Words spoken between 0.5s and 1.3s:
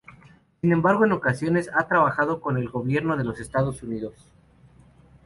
Sin embargo en